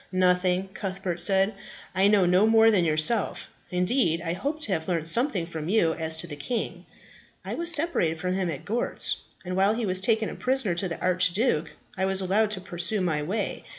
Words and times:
"Nothing," 0.11 0.69
Cuthbert 0.73 1.19
said. 1.21 1.53
"I 1.93 2.07
know 2.07 2.25
no 2.25 2.47
more 2.47 2.71
than 2.71 2.85
yourself. 2.85 3.47
Indeed, 3.69 4.19
I 4.19 4.33
hoped 4.33 4.63
to 4.63 4.71
have 4.71 4.87
learnt 4.87 5.07
something 5.07 5.45
from 5.45 5.69
you 5.69 5.93
as 5.93 6.17
to 6.17 6.25
the 6.25 6.35
king." 6.35 6.87
"I 7.45 7.53
was 7.53 7.71
separated 7.71 8.17
from 8.19 8.33
him 8.33 8.49
at 8.49 8.65
Gortz, 8.65 9.17
and 9.45 9.55
while 9.55 9.75
he 9.75 9.85
was 9.85 10.01
taken 10.01 10.27
a 10.27 10.33
prisoner 10.33 10.73
to 10.73 10.87
the 10.87 10.99
archduke, 10.99 11.69
I 11.95 12.05
was 12.05 12.19
allowed 12.19 12.49
to 12.49 12.61
pursue 12.61 12.99
my 13.01 13.21
way. 13.21 13.63